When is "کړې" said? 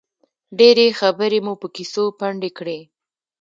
2.57-2.79